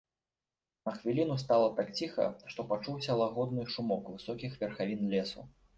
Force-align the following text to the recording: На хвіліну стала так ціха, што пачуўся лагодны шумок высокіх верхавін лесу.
На 0.87 0.93
хвіліну 0.95 1.35
стала 1.43 1.67
так 1.81 1.93
ціха, 2.01 2.27
што 2.55 2.67
пачуўся 2.73 3.21
лагодны 3.23 3.71
шумок 3.77 4.13
высокіх 4.17 4.61
верхавін 4.65 5.01
лесу. 5.17 5.51